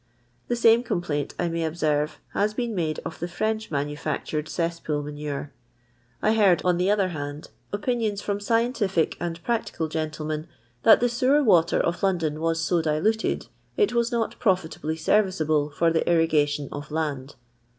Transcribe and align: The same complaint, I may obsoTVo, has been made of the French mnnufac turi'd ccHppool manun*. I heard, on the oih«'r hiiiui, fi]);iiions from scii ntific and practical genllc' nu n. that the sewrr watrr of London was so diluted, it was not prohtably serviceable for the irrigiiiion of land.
The 0.47 0.55
same 0.55 0.81
complaint, 0.81 1.35
I 1.37 1.47
may 1.47 1.61
obsoTVo, 1.61 2.15
has 2.33 2.55
been 2.55 2.73
made 2.73 2.97
of 3.05 3.19
the 3.19 3.27
French 3.27 3.69
mnnufac 3.69 4.25
turi'd 4.25 4.47
ccHppool 4.47 5.03
manun*. 5.03 5.51
I 6.23 6.33
heard, 6.33 6.59
on 6.65 6.77
the 6.77 6.87
oih«'r 6.87 7.09
hiiiui, 7.13 7.49
fi]);iiions 7.71 8.19
from 8.19 8.39
scii 8.39 8.71
ntific 8.71 9.15
and 9.19 9.43
practical 9.43 9.87
genllc' 9.87 10.25
nu 10.25 10.31
n. 10.33 10.47
that 10.81 11.01
the 11.01 11.05
sewrr 11.05 11.45
watrr 11.45 11.79
of 11.81 12.01
London 12.01 12.39
was 12.39 12.59
so 12.59 12.81
diluted, 12.81 13.45
it 13.77 13.93
was 13.93 14.11
not 14.11 14.39
prohtably 14.39 14.97
serviceable 14.97 15.69
for 15.69 15.91
the 15.91 16.01
irrigiiiion 16.01 16.69
of 16.71 16.89
land. 16.89 17.35